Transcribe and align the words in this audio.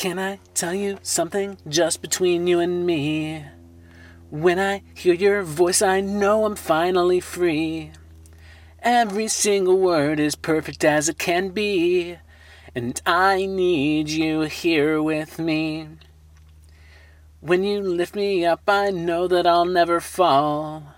Can 0.00 0.18
I 0.18 0.38
tell 0.54 0.72
you 0.72 0.98
something 1.02 1.58
just 1.68 2.00
between 2.00 2.46
you 2.46 2.58
and 2.58 2.86
me? 2.86 3.44
When 4.30 4.58
I 4.58 4.82
hear 4.94 5.12
your 5.12 5.42
voice, 5.42 5.82
I 5.82 6.00
know 6.00 6.46
I'm 6.46 6.56
finally 6.56 7.20
free. 7.20 7.92
Every 8.80 9.28
single 9.28 9.78
word 9.78 10.18
is 10.18 10.36
perfect 10.36 10.86
as 10.86 11.10
it 11.10 11.18
can 11.18 11.50
be, 11.50 12.16
and 12.74 12.98
I 13.04 13.44
need 13.44 14.08
you 14.08 14.40
here 14.40 15.02
with 15.02 15.38
me. 15.38 15.88
When 17.40 17.62
you 17.62 17.82
lift 17.82 18.14
me 18.14 18.46
up, 18.46 18.62
I 18.66 18.88
know 18.88 19.28
that 19.28 19.46
I'll 19.46 19.66
never 19.66 20.00
fall. 20.00 20.94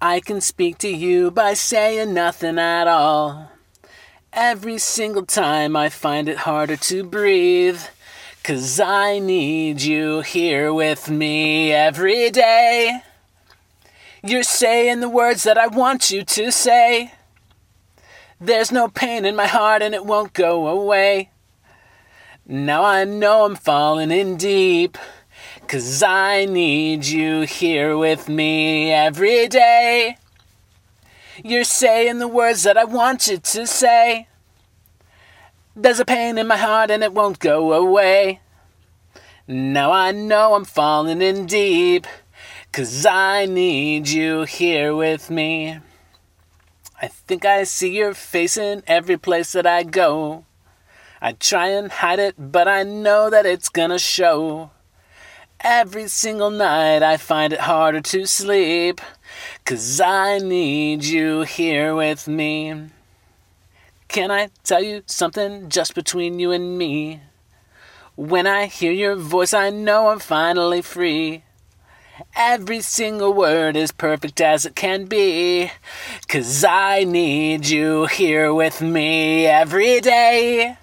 I 0.00 0.20
can 0.20 0.40
speak 0.40 0.78
to 0.78 0.88
you 0.88 1.30
by 1.30 1.52
saying 1.52 2.14
nothing 2.14 2.58
at 2.58 2.88
all. 2.88 3.50
Every 4.32 4.78
single 4.78 5.26
time 5.26 5.76
I 5.76 5.90
find 5.90 6.30
it 6.30 6.38
harder 6.38 6.78
to 6.78 7.04
breathe. 7.04 7.82
Cause 8.44 8.80
I 8.80 9.20
need 9.20 9.82
you 9.82 10.22
here 10.22 10.74
with 10.74 11.08
me 11.08 11.70
every 11.72 12.28
day. 12.28 13.02
You're 14.20 14.42
saying 14.42 14.98
the 14.98 15.08
words 15.08 15.44
that 15.44 15.56
I 15.56 15.68
want 15.68 16.10
you 16.10 16.24
to 16.24 16.50
say. 16.50 17.12
There's 18.40 18.72
no 18.72 18.88
pain 18.88 19.24
in 19.24 19.36
my 19.36 19.46
heart 19.46 19.80
and 19.80 19.94
it 19.94 20.04
won't 20.04 20.32
go 20.32 20.66
away. 20.66 21.30
Now 22.44 22.82
I 22.82 23.04
know 23.04 23.44
I'm 23.44 23.54
falling 23.54 24.10
in 24.10 24.38
deep. 24.38 24.98
Cause 25.68 26.02
I 26.02 26.44
need 26.44 27.06
you 27.06 27.42
here 27.42 27.96
with 27.96 28.28
me 28.28 28.90
every 28.90 29.46
day. 29.46 30.16
You're 31.44 31.62
saying 31.62 32.18
the 32.18 32.26
words 32.26 32.64
that 32.64 32.76
I 32.76 32.84
want 32.84 33.28
you 33.28 33.38
to 33.38 33.68
say. 33.68 34.26
There's 35.74 36.00
a 36.00 36.04
pain 36.04 36.36
in 36.36 36.46
my 36.46 36.58
heart 36.58 36.90
and 36.90 37.02
it 37.02 37.14
won't 37.14 37.38
go 37.38 37.72
away. 37.72 38.40
Now 39.48 39.90
I 39.90 40.12
know 40.12 40.54
I'm 40.54 40.66
falling 40.66 41.22
in 41.22 41.46
deep, 41.46 42.06
cause 42.72 43.06
I 43.06 43.46
need 43.46 44.06
you 44.08 44.42
here 44.42 44.94
with 44.94 45.30
me. 45.30 45.78
I 47.00 47.08
think 47.08 47.46
I 47.46 47.64
see 47.64 47.96
your 47.96 48.12
face 48.12 48.58
in 48.58 48.82
every 48.86 49.16
place 49.16 49.52
that 49.52 49.66
I 49.66 49.82
go. 49.82 50.44
I 51.22 51.32
try 51.32 51.68
and 51.68 51.90
hide 51.90 52.18
it, 52.18 52.34
but 52.38 52.68
I 52.68 52.82
know 52.82 53.30
that 53.30 53.46
it's 53.46 53.70
gonna 53.70 53.98
show. 53.98 54.72
Every 55.60 56.06
single 56.06 56.50
night 56.50 57.02
I 57.02 57.16
find 57.16 57.54
it 57.54 57.60
harder 57.60 58.02
to 58.02 58.26
sleep, 58.26 59.00
cause 59.64 60.02
I 60.02 60.36
need 60.36 61.02
you 61.02 61.42
here 61.42 61.94
with 61.94 62.28
me. 62.28 62.90
Can 64.12 64.30
I 64.30 64.50
tell 64.62 64.82
you 64.82 65.04
something 65.06 65.70
just 65.70 65.94
between 65.94 66.38
you 66.38 66.50
and 66.52 66.76
me? 66.76 67.22
When 68.14 68.46
I 68.46 68.66
hear 68.66 68.92
your 68.92 69.16
voice, 69.16 69.54
I 69.54 69.70
know 69.70 70.08
I'm 70.08 70.18
finally 70.18 70.82
free. 70.82 71.44
Every 72.36 72.82
single 72.82 73.32
word 73.32 73.74
is 73.74 73.90
perfect 73.90 74.38
as 74.42 74.66
it 74.66 74.76
can 74.76 75.06
be. 75.06 75.72
Cause 76.28 76.62
I 76.62 77.04
need 77.04 77.66
you 77.66 78.04
here 78.04 78.52
with 78.52 78.82
me 78.82 79.46
every 79.46 79.98
day. 80.02 80.76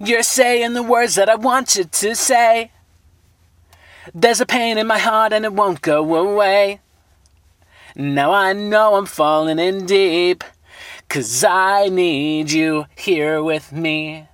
You're 0.00 0.24
saying 0.24 0.72
the 0.72 0.82
words 0.82 1.14
that 1.14 1.28
I 1.28 1.36
want 1.36 1.76
you 1.76 1.84
to 1.84 2.16
say. 2.16 2.72
There's 4.12 4.40
a 4.40 4.46
pain 4.46 4.76
in 4.76 4.88
my 4.88 4.98
heart 4.98 5.32
and 5.32 5.44
it 5.44 5.52
won't 5.52 5.82
go 5.82 6.02
away. 6.16 6.80
Now 7.94 8.32
I 8.32 8.54
know 8.54 8.96
I'm 8.96 9.06
falling 9.06 9.60
in 9.60 9.86
deep. 9.86 10.42
Cause 11.08 11.42
I 11.42 11.88
need 11.88 12.52
you 12.52 12.84
here 12.94 13.42
with 13.42 13.72
me. 13.72 14.28